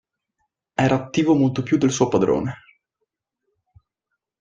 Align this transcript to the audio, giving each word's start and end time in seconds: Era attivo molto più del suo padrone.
Era 0.73 0.95
attivo 0.95 1.35
molto 1.35 1.61
più 1.61 1.77
del 1.77 1.91
suo 1.91 2.07
padrone. 2.07 2.57